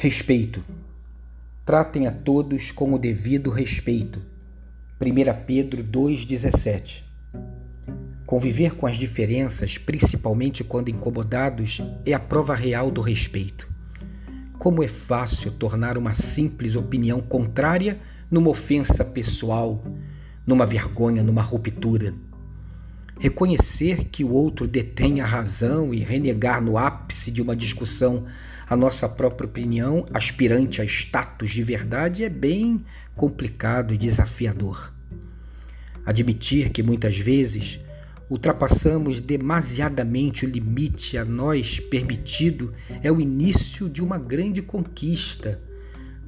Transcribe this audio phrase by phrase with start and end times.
[0.00, 0.62] Respeito.
[1.64, 4.22] Tratem a todos com o devido respeito.
[5.00, 7.02] 1 Pedro 2,17.
[8.24, 13.68] Conviver com as diferenças, principalmente quando incomodados, é a prova real do respeito.
[14.56, 17.98] Como é fácil tornar uma simples opinião contrária
[18.30, 19.84] numa ofensa pessoal,
[20.46, 22.14] numa vergonha, numa ruptura.
[23.18, 28.26] Reconhecer que o outro detém a razão e renegar no ápice de uma discussão
[28.68, 32.84] a nossa própria opinião aspirante a status de verdade é bem
[33.16, 34.92] complicado e desafiador.
[36.06, 37.80] Admitir que muitas vezes
[38.30, 42.72] ultrapassamos demasiadamente o limite a nós permitido
[43.02, 45.60] é o início de uma grande conquista,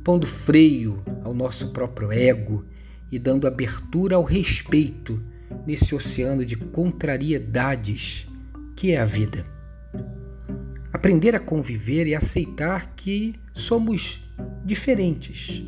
[0.02, 2.64] pondo freio ao nosso próprio ego
[3.12, 5.22] e dando abertura ao respeito
[5.70, 8.26] nesse oceano de contrariedades
[8.74, 9.46] que é a vida.
[10.92, 14.20] Aprender a conviver e aceitar que somos
[14.64, 15.62] diferentes.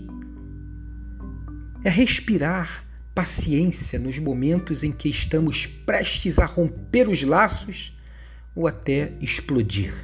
[1.84, 7.96] É respirar paciência nos momentos em que estamos prestes a romper os laços
[8.56, 9.94] ou até explodir.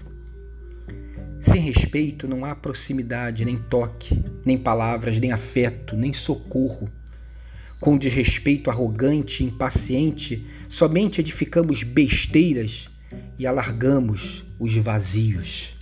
[1.41, 6.89] Sem respeito não há proximidade, nem toque, nem palavras, nem afeto, nem socorro.
[7.81, 12.91] Com desrespeito arrogante e impaciente, somente edificamos besteiras
[13.39, 15.77] e alargamos os vazios.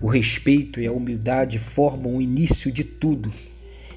[0.00, 3.32] O respeito e a humildade formam o início de tudo.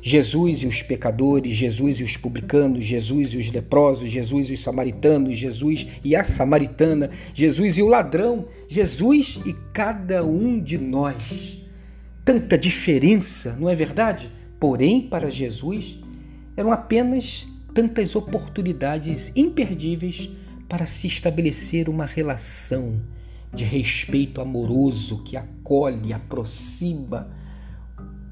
[0.01, 4.61] Jesus e os pecadores, Jesus e os publicanos, Jesus e os leprosos, Jesus e os
[4.61, 11.57] samaritanos, Jesus e a samaritana, Jesus e o ladrão, Jesus e cada um de nós.
[12.23, 14.29] Tanta diferença, não é verdade?
[14.59, 15.97] Porém, para Jesus,
[16.59, 20.29] eram apenas tantas oportunidades imperdíveis
[20.67, 23.01] para se estabelecer uma relação
[23.53, 27.29] de respeito amoroso que acolhe, aproxima,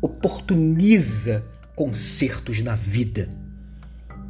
[0.02, 3.30] oportuniza concertos na vida.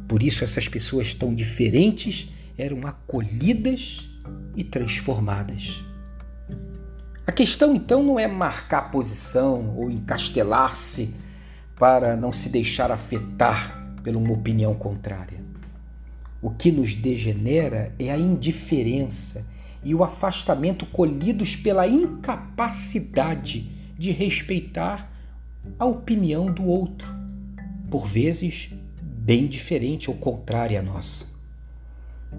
[0.06, 4.08] Por isso, essas pessoas tão diferentes eram acolhidas
[4.54, 5.82] e transformadas.
[7.26, 11.12] A questão então não é marcar posição ou encastelar-se
[11.74, 15.40] para não se deixar afetar por uma opinião contrária.
[16.40, 19.44] O que nos degenera é a indiferença
[19.82, 25.10] e o afastamento colhidos pela incapacidade de respeitar
[25.78, 27.12] a opinião do outro,
[27.90, 28.70] por vezes
[29.02, 31.26] bem diferente ou contrária à nossa.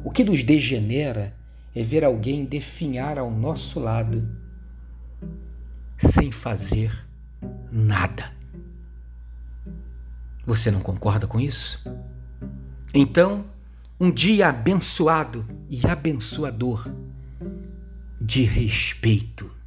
[0.03, 1.35] O que nos degenera
[1.75, 4.27] é ver alguém definhar ao nosso lado
[5.97, 7.05] sem fazer
[7.71, 8.38] nada.
[10.49, 11.79] Você não concorda com isso?
[12.91, 13.45] Então,
[13.99, 16.91] um dia abençoado e abençoador
[18.19, 19.58] de respeito.